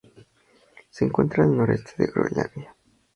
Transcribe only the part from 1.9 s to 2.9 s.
de Groenlandia.